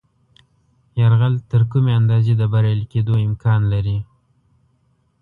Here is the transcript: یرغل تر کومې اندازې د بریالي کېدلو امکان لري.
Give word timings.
یرغل 1.01 1.35
تر 1.51 1.61
کومې 1.71 1.91
اندازې 1.99 2.33
د 2.37 2.43
بریالي 2.53 2.85
کېدلو 2.93 3.17
امکان 3.27 3.61
لري. 3.73 3.97